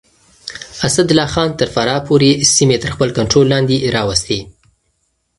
اسدالله 0.87 1.25
خان 1.33 1.49
تر 1.59 1.67
فراه 1.75 1.99
پورې 2.07 2.31
سيمې 2.55 2.77
تر 2.83 2.89
خپل 2.95 3.09
کنټرول 3.17 3.45
لاندې 3.53 3.91
راوستې. 3.95 4.39